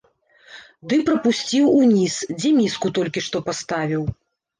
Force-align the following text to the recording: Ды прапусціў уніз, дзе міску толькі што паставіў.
Ды 0.93 0.97
прапусціў 1.09 1.65
уніз, 1.81 2.15
дзе 2.37 2.49
міску 2.61 2.87
толькі 2.97 3.23
што 3.27 3.37
паставіў. 3.51 4.03